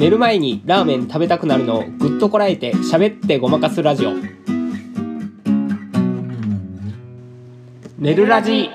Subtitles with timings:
[0.00, 4.14] 寝る前にラーメン食べたくなるのをぐっとこらえて喋ってごまかすラジオ。
[7.98, 8.70] 寝るラジ。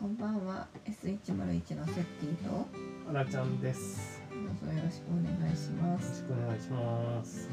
[0.00, 0.66] こんばんは。
[0.90, 2.66] S101 のセッティと。
[3.10, 4.20] あらちゃんです。
[4.28, 6.22] どうぞよろしくお願いします。
[6.22, 7.48] よろしくお願いします。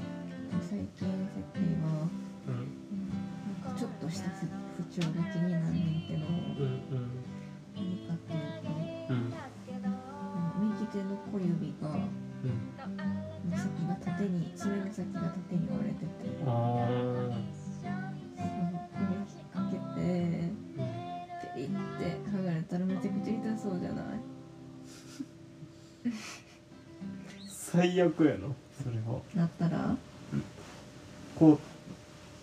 [0.67, 1.07] 最近セッ
[1.53, 2.09] ティは、
[2.47, 3.13] うんうん、
[3.63, 4.47] なんかちょっとした不
[4.81, 6.25] 不調が気になんねんけど。
[6.25, 6.81] うん。
[7.75, 8.80] 何かっていうと
[10.91, 12.51] 手の小指がうん。
[13.51, 16.09] 先が縦に爪の先が縦に割れてて。
[16.45, 16.51] あそ
[17.87, 17.91] の
[18.91, 20.51] これ引っ掛けてー
[21.55, 21.73] ペリって
[22.29, 24.05] 剥がれたらめちゃくちゃ痛そうじゃない？
[27.47, 28.47] 最悪やな
[28.83, 29.21] それは。
[29.35, 29.96] なったら？
[31.37, 31.60] こう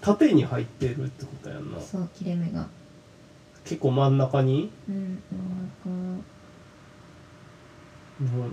[0.00, 1.80] 縦に入ってるってことやんな。
[1.80, 2.68] そう切れ目が。
[3.64, 4.70] 結構真ん中に？
[4.88, 5.47] うん真ん。
[5.47, 5.47] 中
[8.20, 8.52] どうなる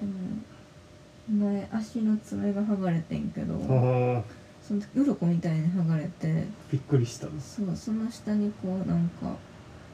[0.00, 7.26] でも前足の爪が剥がれてんけどのああその時鱗みたいに剥がれてびっくりした。
[7.40, 9.34] そうその下にこうなんか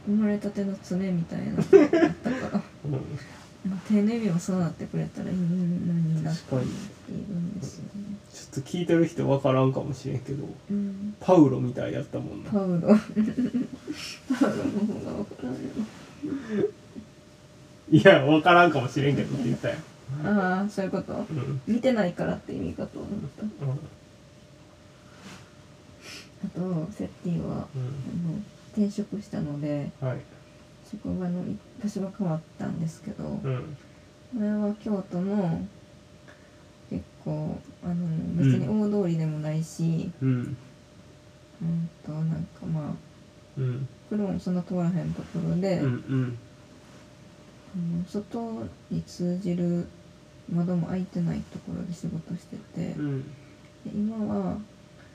[0.06, 2.62] 生まれたての爪みたいなのがあったから。
[2.84, 2.92] うん。
[3.68, 7.90] まあ手の指もそうなってくれたらいいのになっているんですよね。
[8.32, 11.14] ちょっと聞いてる人分からんかもしれんけどうん。
[11.18, 12.50] パウロみたいやったもんな。
[12.50, 12.88] パウロ。
[14.38, 15.58] パウロの方が分からんよ
[17.90, 19.76] いや分からんかもしれんけどって言ったよ。
[20.24, 21.12] ああそういうこと？
[21.14, 21.60] うん。
[21.66, 23.44] 見てないからって意味かと思った。
[26.44, 27.54] あとセッティはうん。
[27.56, 27.68] あの
[28.76, 30.18] 転職したのでうんはい。
[30.90, 31.44] 職場の
[31.82, 33.76] 場所が変わったんですけど、うん。
[34.38, 35.66] 前は京都の
[36.90, 37.94] 結構あの
[38.36, 40.56] 別に大通りでもないし、うん。
[41.60, 42.92] うん、となんかまあ
[43.58, 43.88] うん。
[44.08, 46.38] 車もそんな通らへんところで、うんうん
[48.06, 49.86] 外に通じる
[50.48, 53.24] 窓も開いてないところで仕事してて、でうん。
[53.84, 54.58] 今は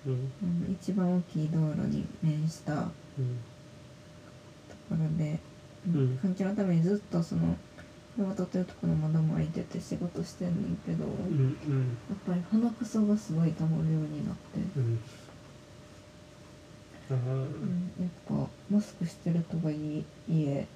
[0.06, 2.92] うん一番大きい道路に面したとこ
[4.92, 5.40] うんろで、
[5.86, 6.20] うん。
[6.24, 7.58] 換気のためにずっとその
[8.16, 11.08] 車通ってるところの窓も開いてて仕事してんねんけど、う
[12.10, 14.60] やっんぱり鼻くそがすごい溜まるようになって。
[14.76, 15.00] うん。
[17.10, 17.18] うん。
[17.62, 20.68] うん、やっぱマスクしてるとがいい家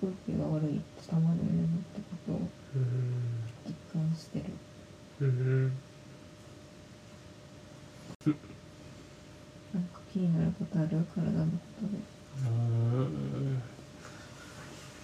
[0.00, 2.36] 空気が悪いとたまるようになってことを
[2.74, 2.82] うん
[3.66, 4.44] 実感してる。
[5.20, 5.72] うん
[9.72, 10.88] なんか気になることある？
[10.88, 11.92] 体のことで。
[12.48, 13.62] うん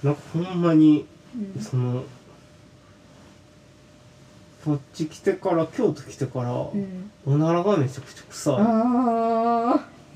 [0.03, 2.05] なんかほんまにうんその
[4.65, 7.11] こっち来てから京都来てから、うん。
[7.25, 8.55] おならがめちゃくちゃ臭い。
[8.57, 8.65] ああ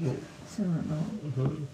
[0.00, 0.04] う。
[0.04, 0.18] ん
[0.48, 0.97] そうやな
[1.38, 1.68] うん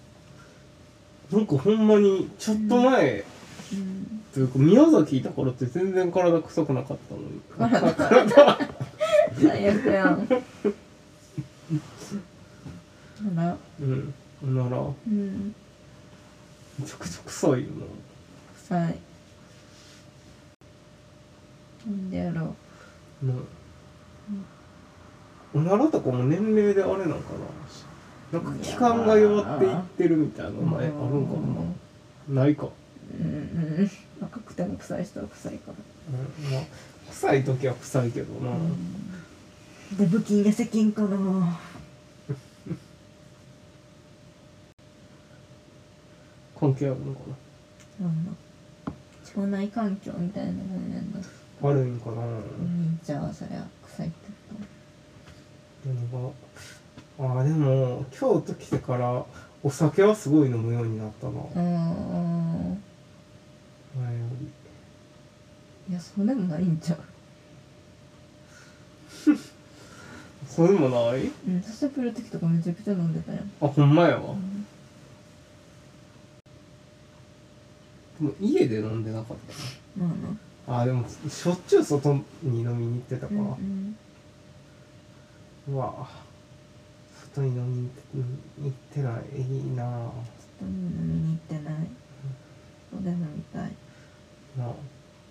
[1.31, 3.25] なんかほんまにちょっと前、
[3.73, 4.21] うん。
[4.33, 7.41] というか宮崎いた頃って全然体臭くなかったのに。
[7.57, 8.57] 体
[9.41, 10.27] 最悪やん。
[13.37, 13.57] あら？
[13.81, 14.13] うん。
[14.43, 15.55] おならうん。
[16.79, 17.67] めちゃくちゃ臭いよ
[18.63, 18.99] 臭い。
[21.87, 22.55] なんでやろ
[23.23, 23.25] う。
[23.25, 23.39] なな
[25.53, 27.17] おならとかも年齢であれなんかな
[28.31, 31.33] なんか気管が弱っていってるみたいなの前あるんか
[32.29, 32.41] な。
[32.43, 32.67] ないか、
[33.19, 33.27] うん。
[33.27, 33.91] うん。
[34.19, 35.73] 若くても臭い人は臭いから
[36.09, 36.53] うん。
[36.53, 36.63] まあ、
[37.09, 38.51] 臭い時は臭いけどな、
[39.97, 41.57] デブ菌痩せ菌かな
[46.59, 47.19] 関係あるのか
[48.01, 48.25] なん。
[48.25, 48.31] だ
[49.35, 50.91] 腸内環境みたいなもん。
[50.91, 51.13] やん。
[51.13, 51.25] だな
[51.61, 51.99] 悪いん。
[52.01, 52.99] かな、うん。
[53.03, 54.55] じゃあそりゃ臭いってこ
[55.85, 56.29] と何が
[57.19, 59.25] あーでも京都来てから
[59.63, 61.33] お酒はすごい飲むようになったな。
[61.33, 61.63] とうん
[63.99, 65.93] 前より。
[65.93, 66.99] いやそうでもないんちゃう？
[70.47, 71.21] そうでもない？
[71.47, 73.51] うん久しぶりの時とかめちゃくちゃ飲んでたやん。
[73.61, 74.67] あほんまやわ、うん。
[78.19, 79.37] でも家で飲んでなかっ
[79.97, 80.15] たまあな。
[80.75, 82.13] なあーでもしょっちゅう外
[82.43, 83.95] に飲みに行ってたかうん
[85.67, 86.07] ら、うわ
[87.33, 87.89] 外に飲みに
[88.63, 90.11] 行ってないいなあ
[90.59, 91.89] 外に飲みに行ってない
[92.91, 93.71] 外で飲みたい
[94.57, 94.71] なあ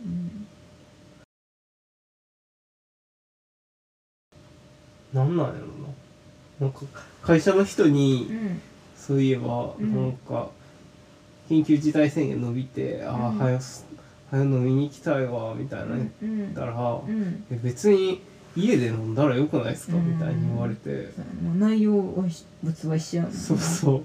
[0.05, 0.47] うん
[5.13, 5.63] なんなんやろな
[6.61, 6.81] なんか
[7.23, 8.61] 会社の人に、うん
[8.97, 10.49] そういえば、うんなんか
[11.49, 13.87] 緊急事態宣言伸びて、ああうん早す
[14.33, 16.73] 早飲みに行きたいわみたいな言ったら、
[17.07, 18.21] うんえ別に
[18.57, 20.15] 家で飲んだらよくないですか、うん。
[20.15, 21.13] みたいに言われて、
[21.43, 24.03] もう内容は一物は一緒やもんなそうそう。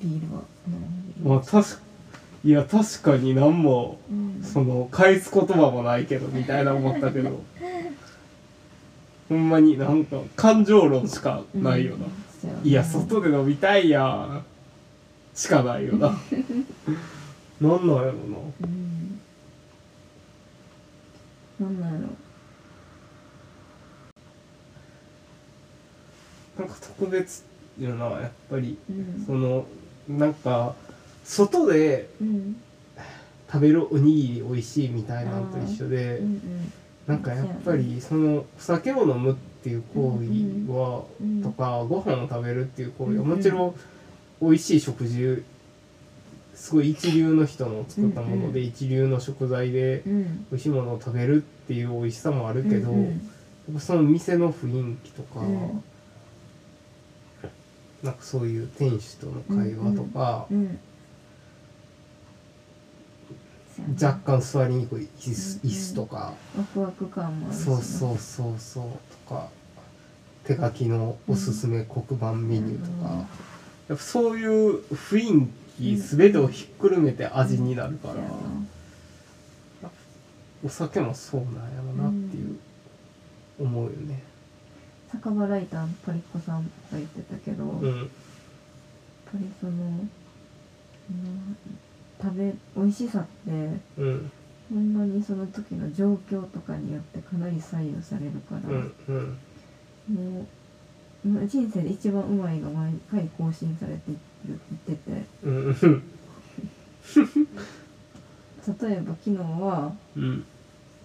[0.00, 0.42] ビールは
[1.24, 1.80] まあ確か
[2.44, 4.42] いや確かに何もうん。
[4.42, 7.42] その返す言葉もないけどみたいな思ったけど。
[9.28, 12.12] ほんまになんか感情論しかないよな、うん。
[12.40, 14.44] そうやいや外で飲みたいやん
[15.34, 16.08] しかないよな。
[17.60, 18.12] なんなんやろな。
[18.64, 19.20] うん。
[21.60, 22.08] なんなんやろ
[26.58, 27.44] なんか特別
[27.78, 28.78] よなやっぱり。
[28.90, 29.24] うん。
[29.26, 29.66] その
[30.08, 30.74] なんか
[31.24, 32.56] 外でうん。
[33.50, 36.72] 食べるおにぎり美味しいみたいなのと一緒で、うんうん。
[37.06, 43.74] なんかやっぱりそのお酒を飲むっていう行為は、うんとかご飯を食べるっていう行為はうんもちろん
[44.40, 45.42] 美味しい食事
[46.54, 50.46] すごい一流の人の作ったものでうん一流の食材でうん。
[50.50, 53.04] 美味しいものを食べるっていう美味しさもあるけど、うん。
[53.04, 55.84] やっぱその店の雰囲気とか、うん
[58.02, 60.46] なんかそういう店主との会話とか、
[64.00, 68.84] 若干座りにくい椅子,、うん椅子とか、ワクワク感もあるそうそうそうそう
[69.28, 69.48] とか。
[70.44, 73.18] 手書きのおすすめ黒板メニューとか、うん
[73.88, 78.14] やっぱそういう雰囲気全てをひっくるめて味になるから、
[80.64, 82.58] お酒もそうなんやろなっていう、
[83.60, 84.22] 思うよね。
[85.22, 88.10] 酒場ライターのパリッコさんが言ってたけど、やっうん
[89.24, 91.56] ぱりその、うん
[92.22, 94.30] 食べ美味しさってうん。
[94.72, 100.14] ほんまにその時の状況とかによってかなり左右されるから、うんうん。
[100.14, 100.46] もう
[101.24, 105.26] 今人生で一番うまいが毎回更新されていってる言ってて。
[105.44, 105.66] うん。
[105.66, 106.02] うん
[108.80, 110.44] 例えば昨日はうん。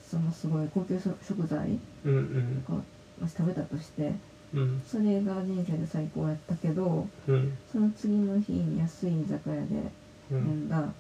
[0.10, 2.64] そのすごい高級食食材うんうん。
[2.66, 2.82] とか
[3.20, 4.14] もし食べたとして
[4.54, 4.82] うん。
[4.86, 7.58] それが人生で最高やったけどうん。
[7.72, 9.62] その次の日に安い居酒屋で
[10.32, 10.42] 飲うん。
[10.66, 10.94] んだ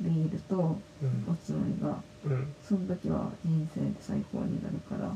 [0.00, 1.24] ビールとうん。
[1.30, 2.54] おつまみがうん。
[2.62, 5.14] その時は人生で最高になるからや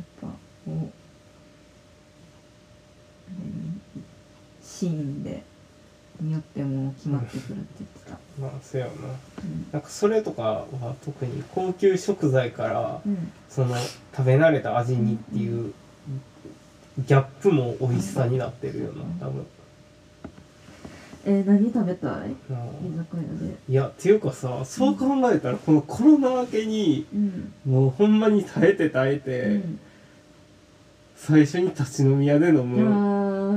[0.00, 0.34] っぱこ
[0.66, 0.70] う
[3.28, 3.80] 何？
[4.62, 5.42] シーンで
[6.20, 8.18] によっても決まってくるって言ってた。
[8.40, 8.92] まあそうやな。
[8.92, 9.66] うん。
[9.72, 10.66] なんかそれとかは
[11.04, 13.32] 特に高級食材からうん。
[13.48, 13.76] その
[14.16, 15.72] 食べ慣れた味にっていう
[16.98, 19.46] ギャップも美味しさになってるよな多分。
[21.26, 22.30] えー、何食べたい？
[22.30, 22.34] 居
[22.96, 23.56] 酒屋で。
[23.68, 27.52] いやっていうかさそう考えたらこのコロナ明けにうん。
[27.66, 29.80] もうほんまに耐えて耐えて、うん。
[31.16, 32.78] 最初に立ち飲み屋で飲む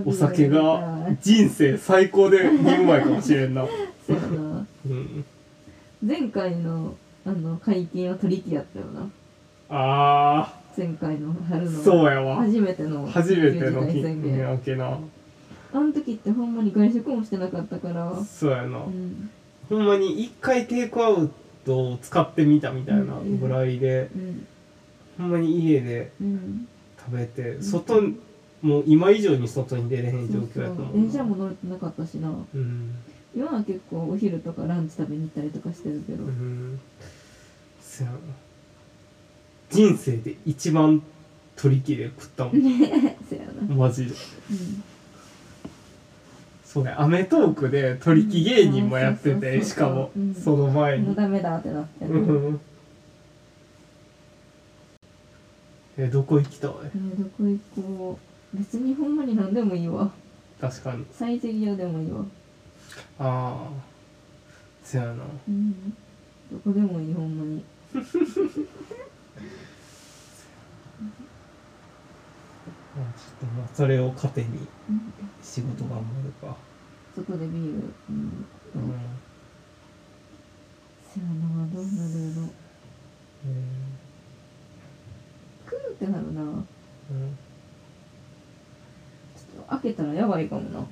[0.05, 3.65] お酒が人生最高でにうまいかもしれんな、
[4.05, 4.65] そうやな。
[4.85, 5.25] うん、
[6.05, 6.95] 前回の
[7.25, 9.09] あの解禁は取り木やったよな。
[9.69, 12.37] あ前回の春ーのそうやわ。
[12.37, 14.97] 初めての初めての宣言明けな。
[15.73, 18.15] あの時ってほんまに外食もしてなかったから。
[18.23, 19.29] そうやな、うん。
[19.69, 21.31] ほんまに一回テイクアウ
[21.65, 24.47] トを使ってみたみたいなぐらいで、うん。
[25.17, 26.67] ほんまに家でうん。
[26.99, 27.63] 食べてん。
[27.63, 28.17] 外に
[28.63, 32.29] もう今以上に外に出れへん状況やったもん電車も乗れてなかったしな。
[32.29, 32.95] うん。
[33.35, 36.79] 今は結構お昼とかランチ食べに行ったりとかしてるけど、うん。
[37.81, 38.17] そやな。
[39.69, 41.03] 人生で一番
[41.57, 42.53] 取り切れ食ったもん。
[43.27, 44.11] そうやな、マジで。
[44.11, 44.15] うん、
[46.63, 50.33] そうね『アメトーク』で取り木芸人もやってうんてしかもうん。
[50.33, 51.13] その前に。
[51.13, 52.61] ダメだってなってね、うん。
[55.97, 56.71] えどこ行きたい？
[56.95, 60.11] えーどこ行こう別にほんまに何でもいいわ。
[60.61, 61.05] 確かに。
[61.11, 62.23] サイゼリヤでもいいわ。
[63.19, 63.69] ああ
[64.83, 65.23] そやな。
[65.47, 65.91] うん。
[66.51, 67.63] どこでもいいほんまに。
[72.95, 76.55] まあちょっとまあそれを糧にうん仕事頑張るか。
[77.15, 78.45] 外でビールうん
[78.75, 78.93] うん。
[81.11, 82.49] せやなどうなるやろ
[85.65, 86.41] クーってなるな。
[86.41, 86.63] うん
[89.69, 90.85] 開けたらやばいかもな。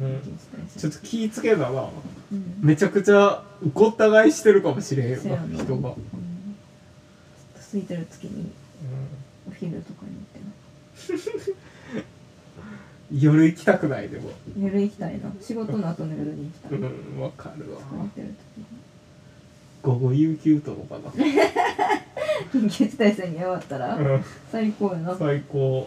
[0.00, 0.20] うん。
[0.76, 2.58] ちょっと気ぃつけたなうん。
[2.60, 5.46] めちゃくちゃごった返してるかもしれへんよせやな。
[5.46, 5.96] な人が、うん。
[7.56, 8.50] 空いてる月に
[9.48, 11.54] お昼とかに行ってな。
[13.12, 14.30] 夜行きたくないでも。
[14.58, 15.32] 夜行きたいな。
[15.40, 17.20] 仕事の後の夜に行きたい、うん。
[17.20, 17.80] わかるわ。
[19.82, 20.96] 午後有給取ろうか
[22.52, 25.14] 緊急事態宣言終わったらな、うん、最高やな。
[25.14, 25.86] 最高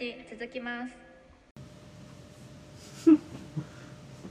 [0.00, 0.94] ねるラジ続きます。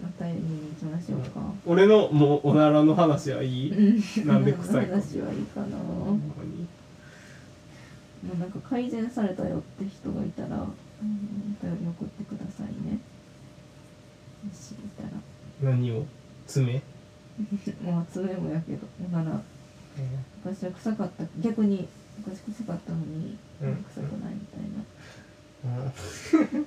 [0.01, 1.41] また見に行きましょうか。
[1.65, 4.27] 俺のもうおならの話はいい、うん。
[4.27, 5.77] なんで臭いか話はいいかな。
[5.77, 6.67] もほんまに。
[8.23, 12.99] うななんか改善されたよって人がいたら、うん、お便り送ってくださいね。
[14.43, 15.71] もしいたら。
[15.71, 16.05] 何を？
[16.47, 16.81] 爪？
[17.85, 18.87] まあ爪もやけど。
[19.11, 19.39] なら
[20.43, 21.23] 昔は臭かった。
[21.39, 23.75] 逆に昔臭かったのに、うん。
[23.83, 24.83] 臭くないみたいな、
[25.63, 26.65] うん。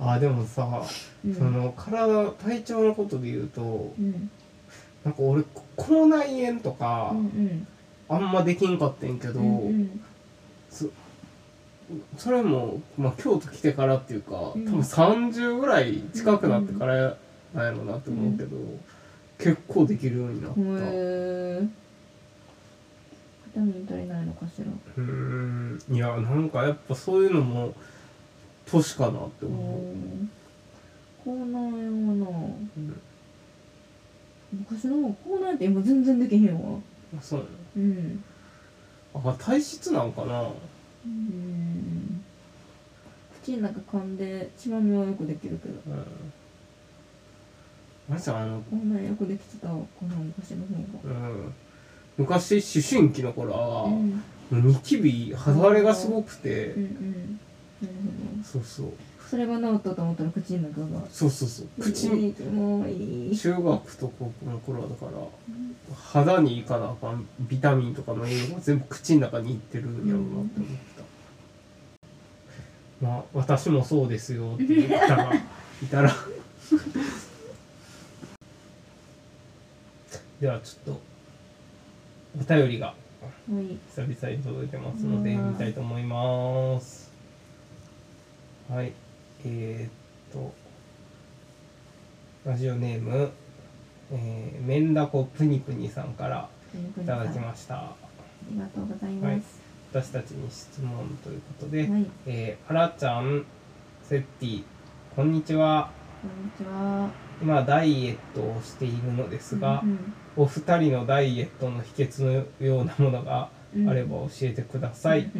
[0.06, 0.82] あでもさ、
[1.24, 1.34] うん。
[1.34, 4.30] その体体調のことで言うとうん。
[5.04, 5.42] なんか俺
[5.76, 7.66] 口内炎とかうんうん。
[8.08, 10.00] あんまできんかったんやけど、うんうん。
[10.70, 10.86] そ
[12.16, 14.64] それも、まあ、京都来てからっていうか、うん。
[14.66, 17.16] 多分30ぐらい近くなってから
[17.54, 18.56] なんやろうなって思うけど、
[19.38, 20.60] 結構できるようになった、
[23.56, 24.64] へえビタミン足りないのかしら。
[24.96, 25.02] うー。
[25.02, 27.74] んいやなんかやっぱそういうのも
[28.66, 29.80] 年かなって思う、
[31.24, 32.38] 口内炎はな
[32.76, 33.00] うん。
[34.52, 36.78] 昔の方口内炎って今全然できへんわ。
[37.18, 38.24] あそうなうん。
[39.14, 40.48] のあ体質なんかな。
[41.04, 42.24] うん。
[43.42, 45.74] 口の中噛んで血まみはよくできるけど。
[45.86, 46.04] うん。
[48.10, 51.20] あれじゃんあの、口内炎よくできてたわこの昔の方が。
[51.30, 51.54] うん、
[52.18, 54.66] 昔思春期の頃は、うん。
[54.66, 58.92] ニキビ肌荒れがすごくて、うんうんそうそう。
[59.28, 60.86] それが治ったと思ったら口の中が。
[61.10, 61.66] そうそうそう。
[61.80, 63.36] 口ににもういい。
[63.36, 65.12] 中学と高校の頃はだから
[65.94, 70.68] 肌にいかなあかんビタミンとかの栄養が全部口の中にいってるんやろうなって思っ
[73.00, 75.38] た、まあ私もそうですよって言ったらい
[75.90, 76.14] たら。
[80.40, 81.11] ではちょっと
[82.38, 82.94] お便りがは
[83.60, 83.78] い。
[83.94, 87.12] 久々に届いてますのでうん見たいと思います。
[88.70, 88.92] はい。
[89.44, 90.52] えー、っと
[92.44, 93.32] ラジオネーム
[94.14, 96.48] えー、メンダコプニプニさんから
[97.00, 97.76] いただきました。
[97.76, 97.96] あ
[98.50, 99.60] りがとうございます。
[99.90, 103.44] 私たちに質問ということで、はい、えー、あらちゃん
[104.02, 104.64] セッティ
[105.16, 105.90] こんにちは。
[106.20, 112.32] こんにちは今ダイエットをしているのですが、うんうん、お二人のダイエットの秘訣の
[112.64, 113.48] ようなものが
[113.88, 115.30] あれば教えてください、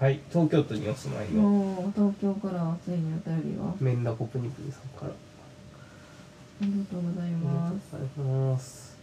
[0.00, 0.20] はい。
[0.30, 1.92] 東京都にお住まいの？
[1.94, 5.10] 東京からついにお便りはメンダコプニプニさんから。
[5.10, 8.98] ありがとうございます。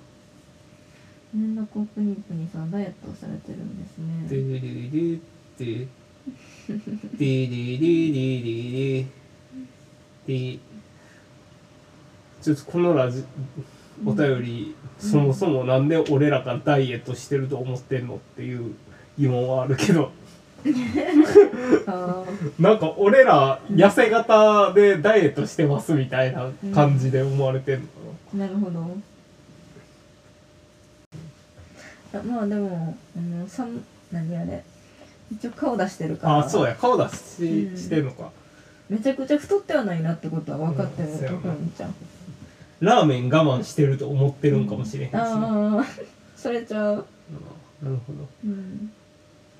[1.34, 4.28] メンダコプニプニさんダイエットされてるんですね。
[4.30, 5.20] デレレレ
[5.58, 5.88] デ
[7.20, 8.24] レレレレ
[10.28, 10.60] レレ
[12.46, 13.24] ちょっとこのラジ
[14.06, 18.76] お便り、そもそもなんで俺らがダイエットしてると思ってんのっていう
[19.18, 20.12] 疑問はあるけど。
[21.88, 22.24] あ
[22.60, 27.86] なんか俺ら痩せ型でダイエットしてますみたいな感じで思われてんの？
[27.88, 27.92] か
[28.36, 28.80] あなるほど。
[32.14, 34.64] あまあでもあのさん何あれ
[35.32, 36.46] 一応顔出してるかな、ら。
[36.46, 38.30] あそうや顔出し,、うんしてんのか。
[38.88, 41.96] めちゃくちゃ太ってはないなってことは分かってるところにちゃん
[42.80, 45.86] ラーメン我慢してると思ってるんかもしれへんしな、ああ
[46.36, 47.06] それちゃう。
[47.82, 48.28] なるほど。
[48.44, 48.92] うん。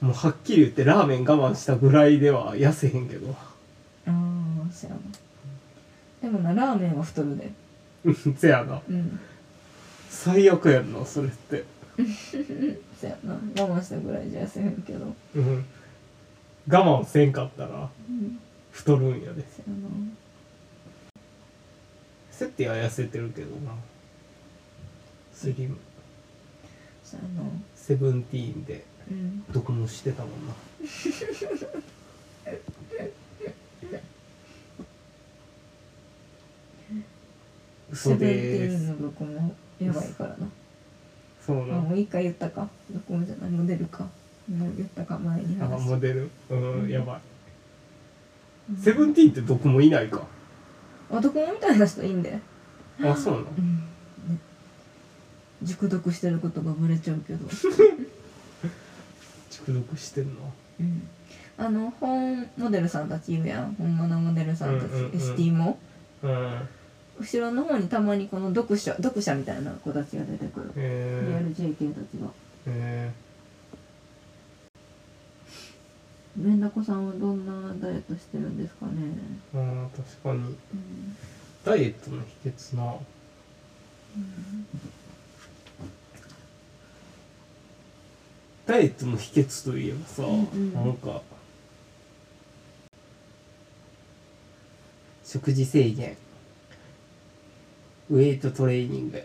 [0.02, 3.36] もうはっきり言ってラーメン我慢したぐらいでは痩せへんけど。
[4.08, 5.00] ああそやな。
[6.22, 7.52] でもなラーメンは太るで。
[8.04, 8.82] う んせやな。
[8.88, 9.20] うん。
[10.10, 11.64] 最悪やんなそれって。
[13.00, 13.34] そやな。
[13.34, 15.14] 我慢したぐらいじゃ痩せへんけど。
[15.36, 15.66] うん。
[16.68, 18.40] 我慢せんかったらうん。
[18.72, 19.44] 太るんやで。
[19.50, 19.90] そやな
[22.38, 23.72] セッティは痩せてるけどな。
[25.34, 25.78] スリム。
[27.02, 27.44] そやな。
[27.76, 29.46] セブンティーンでうん。
[29.54, 30.54] 毒もしてたもんな。
[37.90, 40.36] 嘘セブンテでーすィーンのどこもやばいからな。
[41.46, 41.78] そうな。
[41.78, 42.68] あもう一回言ったか？
[42.92, 43.50] どこもじゃない？
[43.52, 44.04] モデルか？
[44.50, 45.18] もう言ったか？
[45.18, 46.30] 前にあ話モデル。
[46.50, 46.90] うん、うん。
[46.90, 47.16] やばい。
[47.16, 50.24] うんセブンティーンって毒もいないか
[51.12, 52.40] あどこもみたいな人いいんで
[53.02, 53.48] あそうなの？
[53.58, 53.76] うん。
[54.30, 54.38] ね。
[55.64, 57.48] 熟読してることがバレちゃうけど。
[59.50, 60.54] 熟読してんの？
[60.80, 61.08] うん。
[61.58, 63.76] あの本モデルさんたちいるやん。
[63.76, 65.12] 本物モデルさんたち、うんうんうん。
[65.12, 65.80] ST も
[66.24, 66.70] うん。
[67.20, 72.28] 後ろの方にたまにこの読者読者みたいな子たちが出てくる、えリアルー、JK たちが。
[72.68, 73.10] え
[76.38, 78.92] メンダコさんはどんなダイエットしてるんですかね？
[79.54, 80.40] ー、あー確かに。
[80.40, 80.58] うん。
[81.64, 82.96] ダイエットの秘訣な。
[88.66, 90.74] ダイエットの秘訣といえばさ、うんうん。
[90.74, 91.22] なんか
[95.24, 96.18] 食事制限。
[98.10, 99.24] ウェイトトレーニング。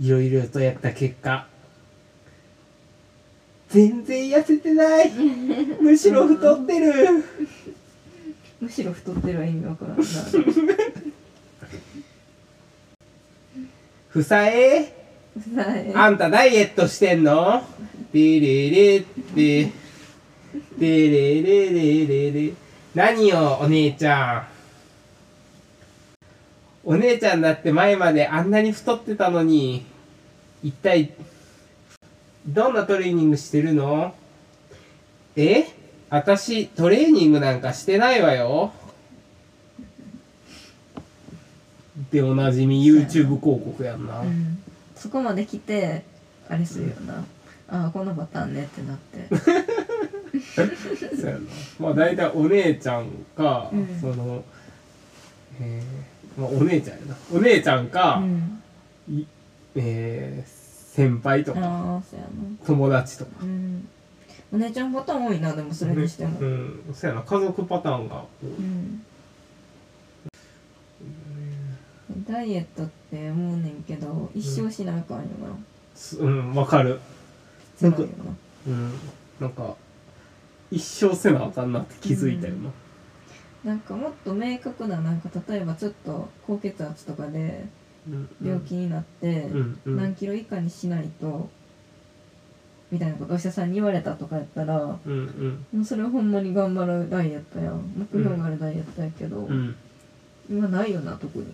[0.00, 1.46] いろいろとやった結果
[3.72, 5.10] 全然痩せてない。
[5.80, 7.24] むしろ太ってる。
[8.60, 10.04] むしろ太ってるは意味わからんな。
[14.10, 14.92] ふさえ？
[15.56, 17.62] はいあんたダイエットしてんの？
[18.12, 19.70] でれれってで
[20.78, 22.52] れれれれれ
[22.94, 24.52] 何よお姉ちゃん。
[26.84, 29.86] お姉ちゃんだって前まであんなに太ってたのに
[30.62, 31.14] 一体
[32.46, 34.14] どんなトレーニングしてるの？
[35.36, 35.66] え？
[36.10, 38.72] 私トレーニングなんかしてないわよ。
[42.10, 44.62] でおなじみ YouTube 広告やんな、うん。
[44.96, 46.04] そこまで来て
[46.48, 47.24] あれするよな。
[47.68, 49.28] ああこのパターンねってなって。
[51.16, 51.40] そうやな。
[51.78, 53.98] まあ大体お姉ちゃんか、うん。
[54.00, 54.44] その
[55.60, 57.16] えーまあ、お姉ちゃんやな。
[57.32, 58.62] お姉ちゃんか、うん。
[59.08, 59.26] い
[59.76, 60.61] えー
[60.94, 61.60] 先輩とか。
[61.60, 62.30] ああそうやな。
[62.66, 63.30] 友達とか。
[63.42, 63.88] うん。
[64.52, 66.38] お姉ちゃんパターン多いなでもそれにしても。
[66.38, 66.90] ううん。
[66.90, 67.22] んそうやな。
[67.22, 68.50] 家族パターンが多い。
[68.62, 69.02] ん。
[72.28, 75.56] ダイエットって思うねんけど一生しなあかんよな。
[75.94, 77.00] すうんわかる。
[77.80, 78.08] 辛いよ
[78.66, 78.92] うん。
[79.40, 79.74] なんか
[80.70, 82.64] 一生せなあかんなって気づいたよな、
[83.64, 87.81] ななんかもっと明確ななんか例えばちょっと高血圧とかでうん
[88.42, 89.48] 病気になって
[89.84, 91.48] 何キロ以下にしないと
[92.92, 94.98] みたいなことお医者さんに言われたとかやったらも
[95.80, 97.80] うそれはほんまに頑張るダイエットやん。
[97.96, 99.74] 目標があるダイエットやけど、うん。
[100.50, 101.46] 今ないよな特に。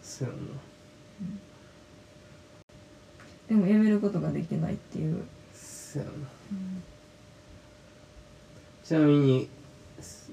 [0.00, 0.40] そうやな。
[3.48, 6.12] でもやめることができないっていう、そうやな。
[8.84, 9.48] ちなみに、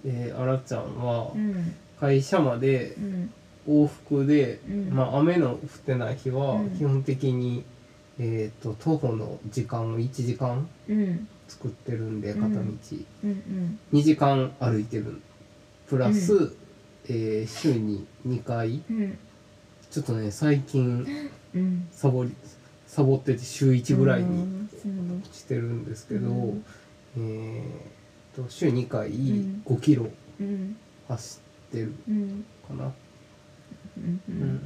[0.05, 1.73] えー、あらちゃんはうん。
[1.99, 3.33] 会社までうん
[3.67, 4.89] 往復で、うん。
[4.93, 6.69] まあ雨の降ってない日はうん。
[6.71, 7.63] 基本的に、
[8.19, 11.27] えっ、と徒歩の時間を1時間うん。
[11.47, 12.41] 作ってるんでうん。
[12.41, 12.61] 片道、
[13.23, 15.21] うん2時間歩いてる。
[15.87, 16.55] プラス、う
[17.09, 18.81] えー週に2回。
[18.89, 19.17] うん。
[19.89, 21.05] ちょっとね最近
[21.53, 21.87] うん。
[21.91, 22.31] サボり
[22.85, 24.67] サボってて週1ぐらいに
[25.33, 26.63] してるんですけど、うん。
[27.17, 29.61] えー、と週2回ん。
[29.65, 30.75] 5キロうん。
[31.07, 31.39] 走
[31.69, 32.45] ってるうん。
[32.67, 32.91] かな、
[33.97, 34.55] うんううん。
[34.55, 34.59] ん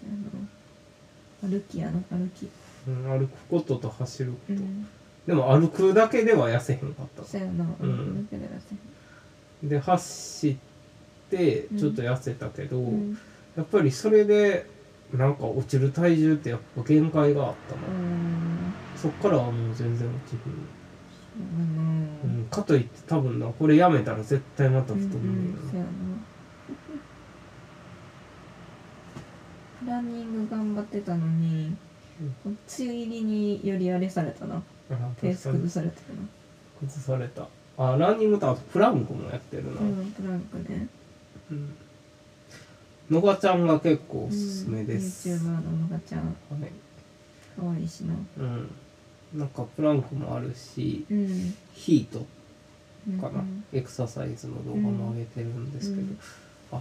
[0.00, 1.54] そうやな。
[1.56, 2.48] 歩きやな歩き。
[2.86, 4.86] うん歩くことと走ること、うん。
[5.26, 7.24] でも歩くだけでは痩せへんかった。
[7.24, 7.64] そうやな。
[7.64, 8.60] 歩くだけで痩
[9.62, 10.56] せで走っ
[11.30, 11.78] てうん。
[11.78, 13.18] ちょっと痩せたけど、うん。
[13.56, 14.66] やっぱりそれで
[15.12, 18.74] なんか落ちる体重ってやっぱ限界があったうな、ん。
[18.96, 21.82] そっからはもう全然落ちそうやる、な。
[22.24, 25.24] うん、かといって多分なこれやめたら絶対またうん太る。
[25.24, 25.70] んだようん。
[25.70, 25.90] そうやな
[29.86, 31.74] ランニング頑張ってたのに、
[32.46, 34.62] 梅雨入りによりあれされたなな、
[35.20, 36.22] ペース崩されてるな
[36.80, 37.48] 崩された。
[37.76, 40.86] あランニングとあとプランクもやってるな、うんプランクね。
[41.50, 41.74] うん。
[43.10, 46.20] のがちゃんが結構うんおすすめです、YouTuber ののがちゃん。
[46.20, 46.70] はい。
[47.58, 48.14] 可愛いしな。
[48.38, 48.70] うん。
[49.34, 51.54] なんかプランクもあるしうん。
[51.72, 52.24] ヒート
[53.08, 56.18] うんかな、エクササイズの動画も上げてるんですけど、うん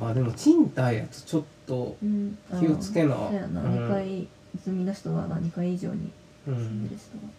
[0.02, 2.38] ああでも賃貸やとちょっとうん。
[2.60, 3.16] 気をつけな。
[3.16, 3.86] そうやな、うん。
[3.86, 4.28] 2階
[4.64, 6.12] 住みの人はな2階以上に。
[6.48, 6.56] うん。
[6.56, 7.32] 住んでる人は。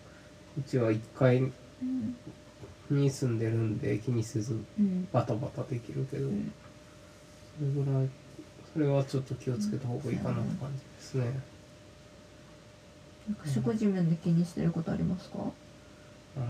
[0.58, 1.42] うちは1階う
[1.84, 2.16] ん。
[2.90, 5.08] に住んでるんで気にせずうん。
[5.12, 6.52] バタバタできるけど、うん。
[7.58, 8.08] それぐらい
[8.72, 11.24] それはちょっと気をつけた方がいいかなって感じですね、
[13.28, 15.38] なんか食事面で気にしてることありますか？
[16.36, 16.40] あ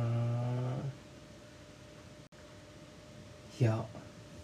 [3.59, 3.85] ーいや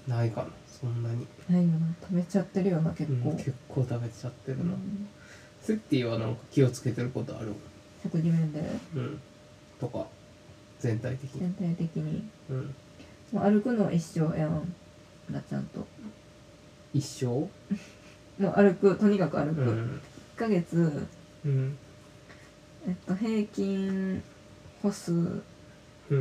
[0.08, 1.86] ないかなそんなに、ないよな。
[2.02, 5.08] 食べちゃってるよな結構、うん結構食べちゃってるな、うん。
[5.60, 7.52] セッティはなんか気をつけてることある？
[8.02, 8.62] 食事面で？
[8.96, 9.20] うん。
[9.78, 10.06] とか
[10.80, 11.40] 全体的に。
[11.40, 12.24] 全体的に。
[12.50, 12.74] うん。
[13.32, 14.72] もう歩くのは一緒やん
[15.30, 15.86] なちゃんと。
[16.94, 17.26] 一生？
[18.42, 20.00] もう歩くとにかく歩く、1うん。
[20.36, 21.06] ヶ月。
[21.44, 21.76] うん。
[22.88, 24.22] えっと平均
[24.82, 25.42] 歩数うん。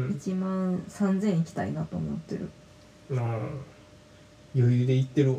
[0.10, 2.50] 1万3000行きたいなと思ってる
[3.12, 3.39] ああ
[4.56, 5.38] 余裕で言ってるわ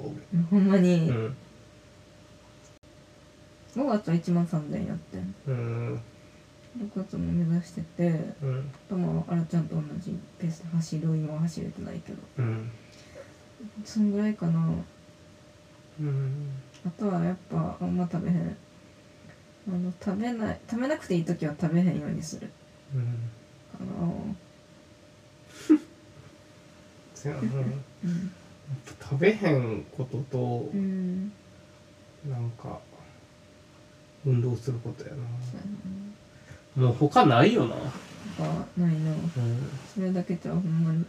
[0.51, 1.11] ほんま俺に。
[1.11, 1.37] うん。
[3.77, 5.35] 5月は1万3000やってん。
[5.47, 6.01] うん。
[6.79, 12.19] 6月も目指しててうんともあらちゃんと同じペースで走る今は走れてないけど。
[12.39, 12.71] うん。
[13.85, 14.69] そんぐらいかな。
[16.01, 16.49] うん。
[16.87, 18.57] あとはやっぱあんま食べへん。
[19.69, 22.51] あの食べない食べなくていい時は食べへんようにする。
[22.95, 23.03] うん。
[23.73, 24.35] かな
[27.21, 28.33] そやなうん。
[29.03, 31.33] 食べへんこととうん。
[32.27, 32.79] なんか
[34.25, 37.75] 運動することやそうもう他ないよな。
[37.75, 37.83] な
[38.39, 38.45] 他
[38.83, 39.11] ないな。
[39.11, 39.19] うん。
[39.95, 41.05] それだけじゃほんまに、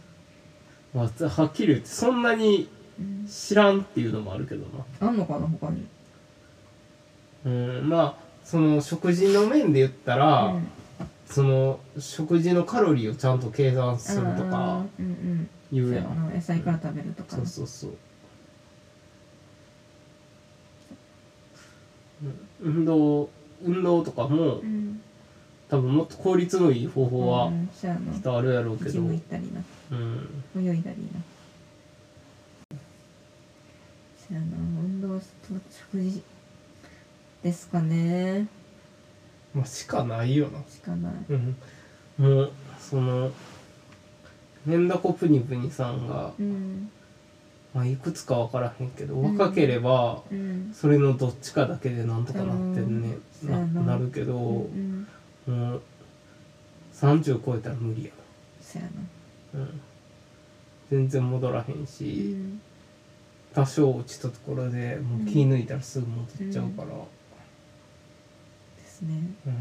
[0.92, 4.66] まあはっきり言ってそんなにうん、知らんっていうのもあるけど
[5.00, 5.08] な。
[5.08, 5.86] あんのかな他に。
[7.46, 7.88] うん。
[7.88, 10.68] まあその食事の面で言ったら、うん。
[11.26, 17.90] その食事のカロリーをちゃんと計算するとかうんうん言うやん野菜から食べるとかそうそうそう。
[22.62, 22.76] うん。
[22.78, 23.30] 運動
[23.64, 25.00] 運動とかもうん。
[25.70, 28.90] 多分もっと効率のいい方法はきっとあるやろうけど。
[28.90, 29.62] ジム行ったりな。
[29.92, 30.66] うん。
[30.66, 31.20] 泳いだりな。
[34.18, 34.46] そうやな。
[34.58, 35.24] 運動と
[35.70, 36.22] 食事
[37.42, 38.46] ですかね。
[39.54, 40.58] まあしかないよな。
[40.68, 41.12] しかない。
[41.30, 41.56] うん。
[42.18, 43.32] もうその
[44.66, 46.90] メンダコプニプニさんが、うん。
[47.74, 49.36] まあ、いくつか分からへんけどうん。
[49.38, 50.72] 若ければうん。
[50.74, 53.48] それのどっちかだけでなんとかなってんねうん。
[53.48, 53.82] なそうやな。
[53.82, 55.06] なるけど、うん
[55.46, 55.82] もう
[56.94, 58.10] 30超えたら無理や
[58.76, 58.82] や
[59.54, 59.60] な。
[59.60, 59.80] な、うん、
[60.90, 62.60] 全然戻らへんうし、ん。
[63.52, 66.88] 多少落ちたところでもう気抜いたらすぐ戻っちゃうから、
[68.76, 69.14] ですね。
[69.46, 69.54] うん。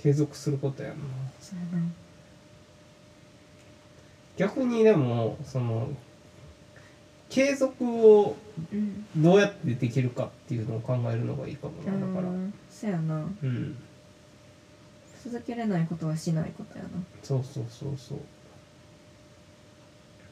[0.00, 1.04] 継続することやんな。
[1.40, 1.86] そうやな
[4.36, 5.88] 逆にでもその
[7.32, 8.36] 継続を
[8.70, 9.06] うん。
[9.16, 12.28] どうやってできるかっていうのを考えるのがいいかもあなだから。
[12.28, 13.26] ーそうやな。
[13.42, 13.76] うん。
[15.24, 16.90] 続けれないことはしないことやな。
[17.22, 18.18] そうそうそうそう。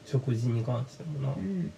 [0.05, 1.33] 食事に関してもな。
[1.33, 1.71] うん。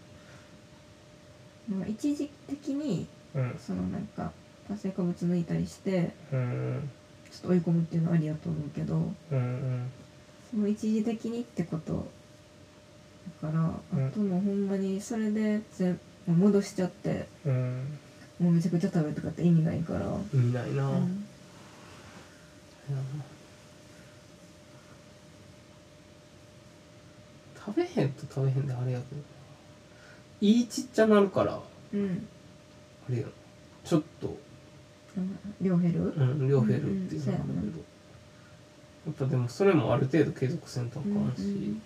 [1.70, 3.56] まあ一時的にうん。
[3.58, 4.32] そのなんか
[4.68, 6.90] 炭水化物抜いたりしてうん。
[7.32, 8.96] ちょっと追い込むっていうのはありやと思うけど。
[8.96, 9.92] うんうん
[10.54, 12.06] その一時的にってこと。
[13.42, 14.08] だからうん。
[14.08, 17.98] あともうほんまにそれで全もう戻しちゃってうん。
[18.40, 20.00] もうめちゃくちゃ食べるとかって意味ないから、
[20.34, 21.26] 意味ないな、うん。
[27.56, 29.22] 食べへんと食べへんであれやけど
[30.42, 31.54] いいちっちゃなるから。
[31.54, 31.62] あ
[31.94, 32.28] うん。
[33.10, 33.28] れや
[33.86, 34.38] ちょっと、
[35.16, 36.00] うん量減る？
[36.18, 37.84] うん、量減るっていうのはあるけど、
[39.06, 41.82] やっぱでもそれもある程度継続せんとあかんし、うんうん。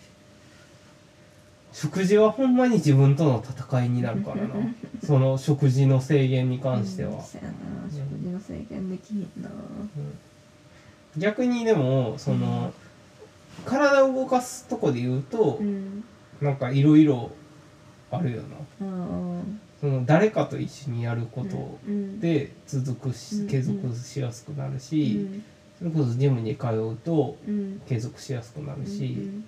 [1.74, 4.56] 食事はほんまに自分との戦いになるからな。
[5.04, 7.12] その食事の制限に関しては。
[7.12, 7.56] うん、そうやな。
[7.90, 9.50] 食事の制限できひんな。
[9.50, 11.20] うん。
[11.22, 12.74] 逆にでもその、
[13.66, 16.04] 体を動かすとこで言うと、うん。
[16.42, 17.32] なんかいろいろ
[18.12, 18.58] あるよな。
[18.88, 19.42] あ
[19.80, 25.44] その誰かと一緒にやることうんで続くし、うん継続しやすくなるうし、ん
[25.80, 27.82] それこそジムに通うとうん。
[27.88, 29.48] 継続しやすくなるし、うん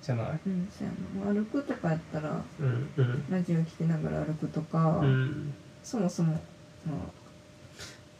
[0.00, 0.40] じゃない？
[0.46, 0.68] うん。
[0.70, 0.88] そう
[1.26, 1.34] やな。
[1.34, 3.24] 歩くとかやったらうんうん。
[3.30, 5.52] ラジオ聞きながら歩くとか、うん。
[5.82, 6.32] そもそも、
[6.86, 6.92] ま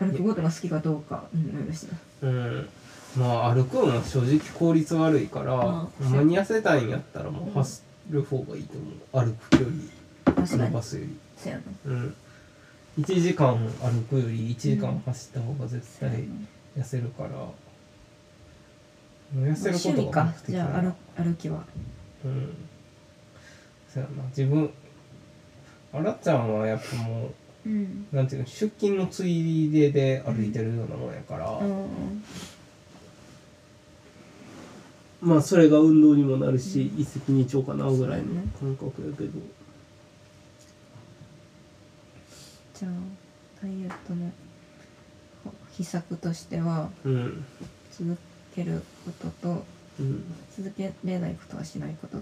[0.01, 2.29] あ、歩くことが好きかどうかにもよるしな。
[2.29, 2.69] うん。
[3.17, 8.77] まあ歩くのは正直効率悪いから、うんほんまに痩せたいんやったらもう走る方がいいと
[9.13, 9.27] 思う。
[9.27, 10.47] 歩く距離。
[10.47, 11.17] 伸ばすより。
[11.39, 11.63] そうやな。
[11.87, 12.15] うん
[12.99, 16.17] 1時間歩くより1時間走った方が絶対な
[16.77, 17.31] 痩せるから、
[19.37, 21.65] 痩せることがか目的じゃあ歩歩きは。
[22.25, 22.55] うん。
[23.93, 24.25] そうやな。
[24.29, 24.71] 自分
[25.93, 27.31] あらちゃんはやっぱも
[27.65, 28.07] うん。
[28.13, 32.25] うなんていうの出勤のついでで歩いてるようなもんやから、うん。
[35.21, 38.27] まあそれが運動にもなるし、一石二鳥かなぐらいの
[38.59, 39.39] 感覚やけど、
[42.79, 42.93] じゃあ
[43.61, 44.31] ダイエットの
[45.73, 47.45] 秘策としてはうん。
[47.91, 48.17] 続
[48.55, 49.65] けることと
[49.99, 50.23] うん。
[50.57, 52.19] 続けれないことはしないこと。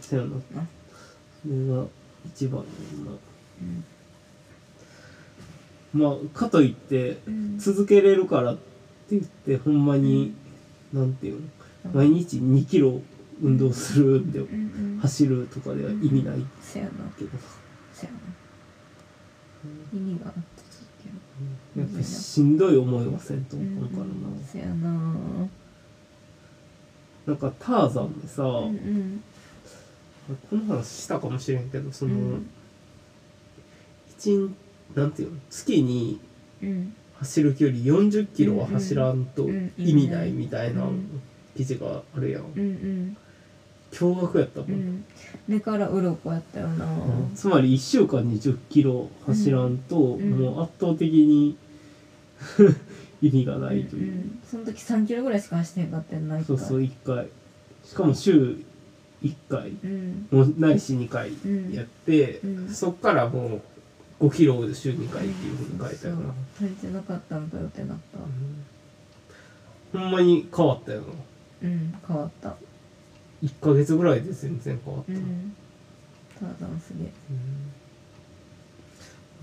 [0.00, 0.32] そうやな。
[0.32, 0.40] な
[1.42, 1.84] それが
[2.26, 2.66] 一番や
[3.06, 3.12] な。
[5.94, 6.00] うん。
[6.00, 7.58] まあかといってうん。
[7.60, 8.62] 続けれるからって
[9.12, 10.34] 言ってほんまに、
[10.92, 11.40] なんていう
[11.84, 11.92] の？
[11.92, 13.00] 毎日2キロ
[13.40, 14.54] 運動するんでうん
[14.94, 14.98] うん。
[15.00, 16.46] 走るとかでは意味ないけど。
[16.60, 16.90] せやな
[19.92, 21.08] 意味があって続け
[21.80, 24.12] るやっぱしんどい思いはせんと思うからな、
[24.46, 25.48] せやな。
[27.26, 29.24] なんかターザンでさ、うんうん。
[30.50, 32.50] この話したかもしれんけどその、うん。
[34.18, 34.54] 一日
[34.94, 36.20] なんていうの月に
[36.62, 36.94] うん。
[37.16, 41.22] 走る距離40キロは走らんとうんうん意味ないみたいなうん
[41.56, 42.42] 記事があるやん。
[42.42, 43.16] うんうん
[43.94, 44.74] 驚愕やったも、うん。
[44.74, 45.04] ん
[45.48, 46.84] 目から鱗やったよな。
[46.84, 47.32] うん。
[47.34, 50.30] つまり1週間に10キロ走らんと、ん。
[50.30, 51.56] もう圧倒的に
[53.22, 54.38] 意味がないという、んん。
[54.44, 57.28] その時3キロぐらいしか走ってへんかったんないかそうそう1回。
[57.84, 58.56] しかも週
[59.22, 59.70] 1回。
[59.84, 60.26] うん。
[60.30, 61.72] もうないし2回うん。
[61.72, 62.68] やって、うん。
[62.68, 63.60] そっからも
[64.20, 66.20] う5キロ週2回っていうふうに書いたよな、
[66.58, 68.18] そう足りてなかったんだよってなった。
[69.98, 71.06] ほんまに変わったよな
[71.62, 72.56] うん変わった
[73.42, 75.56] 1ヶ月ぐらいで全然変わった、うん。
[76.40, 77.12] ターザンすげえ。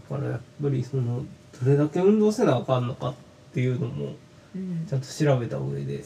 [0.10, 1.23] だからやっぱりその
[1.63, 3.13] どれだけ運動せなあかんのかっ
[3.54, 4.15] ていうのも
[4.56, 4.86] うん。
[4.88, 6.06] ちゃんと調べた上でやる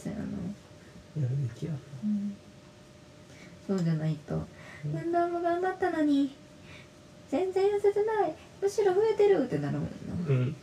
[1.16, 1.78] べきやな。
[3.68, 4.42] そうじゃないと。
[4.86, 6.36] 運動も頑張ったのに。
[7.30, 8.36] 全然痩せてない。
[8.62, 9.90] むしろ増えてるってなるもんな。
[10.30, 10.56] うん。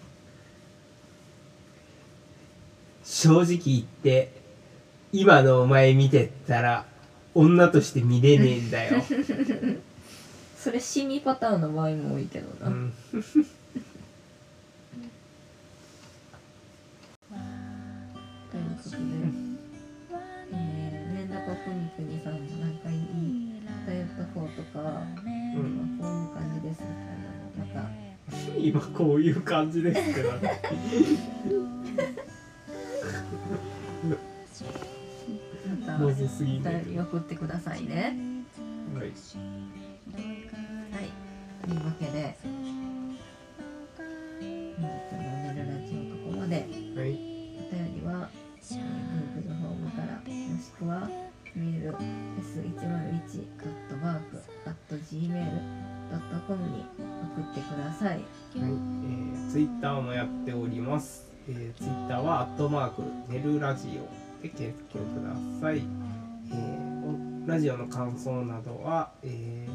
[3.05, 4.33] 正直言って
[5.13, 6.87] 今のお前見てったら
[7.35, 9.03] 女として見れねえんだよ、
[10.57, 13.43] それシミパターンの場合も多いけどな、うん、 という
[18.77, 18.97] ことで、
[20.53, 23.53] えー、メンダコプニプニさんもなんかいい
[23.87, 25.83] ダイエット法とか、うん。
[25.83, 27.91] 今こういう感じですみたいなのまた
[28.59, 30.33] 今こういう感じですけど。
[30.33, 30.61] ね
[34.05, 34.17] ま
[36.63, 38.17] たり送ってくださいね。
[38.95, 39.07] はい。
[39.07, 39.13] はい。
[41.63, 42.49] というわけで本
[44.77, 46.57] 日の寝るラジオここまで。
[46.57, 47.33] はい。
[47.53, 48.79] お便りは、えー、
[49.39, 51.09] Google フォームからもしくは
[51.55, 58.09] メール s101 アットマークアット gmail.com に送ってください。
[58.09, 58.25] はい、
[58.57, 61.31] えー、ツイッターもやっております。
[61.49, 65.79] えー、ツイッターはアットマークネルラジオで検索ください。
[65.79, 69.69] えー、おラジオの感想などは、え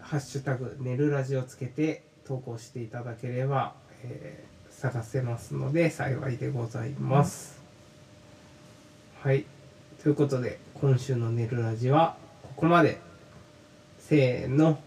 [0.00, 7.60] ー、ハッシュタグネルラジオつけて投稿していただければ、えー、探せますので幸いでございます。
[9.22, 9.44] はい、
[10.00, 13.00] ということで今週のネルラジはここまで。
[13.98, 14.78] せーの。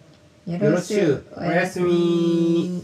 [0.47, 2.83] よよろしゅうおやすみ